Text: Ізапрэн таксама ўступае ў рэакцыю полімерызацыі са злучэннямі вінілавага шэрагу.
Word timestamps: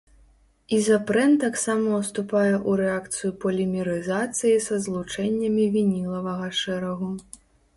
Ізапрэн 0.75 1.35
таксама 1.43 1.89
ўступае 1.99 2.47
ў 2.47 2.71
рэакцыю 2.81 3.31
полімерызацыі 3.43 4.55
са 4.69 4.81
злучэннямі 4.87 5.65
вінілавага 5.77 6.47
шэрагу. 6.63 7.11